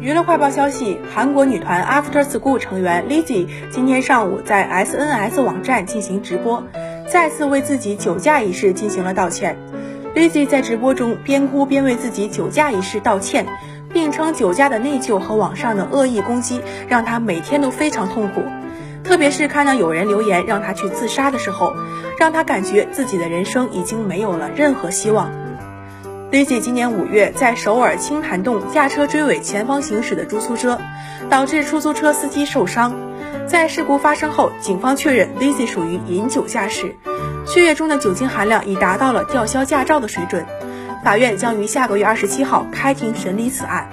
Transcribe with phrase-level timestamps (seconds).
[0.00, 6.62] 娱乐快报消息：韩国女团 After School 成员 Lizzy 今天上午在 SNS 网站进行直播，
[7.08, 9.58] 再次为自己酒驾一事进行了道歉。
[10.14, 13.46] Lizzy 在直播中边哭边为自己酒驾一事道歉，
[13.92, 18.44] 并称酒驾的内疚和网上的恶意攻击让她每天都非常痛苦，
[19.02, 21.74] 特别是看到有人留言让她去自杀的时候，
[22.20, 25.32] 让她感觉自己的人生已经没有了任何希望。
[26.30, 30.78] Lizzy 今年五月在首尔清潭洞驾车追尾前方行驶的出租车，
[31.30, 32.94] 导致出租车司机受伤。
[33.46, 36.94] 在事故发生后，警方确认 Lizzy 属于饮酒驾驶，
[37.46, 40.44] 血液中的酒精含量已达到了吊销驾照的水准。
[41.02, 43.88] 法院将于下个月二十七号开庭审理此案。